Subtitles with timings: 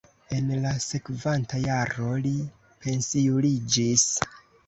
[0.35, 2.33] En la sekvanta jaro li
[2.85, 4.09] pensiuliĝis.